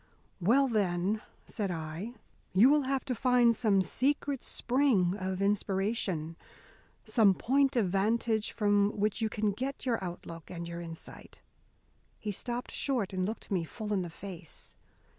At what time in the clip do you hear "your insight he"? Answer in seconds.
10.67-12.31